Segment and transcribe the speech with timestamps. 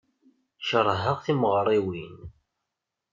[0.67, 2.17] Keṛheɣ timeɣriwin.